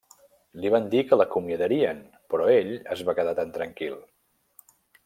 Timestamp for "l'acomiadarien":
1.19-2.01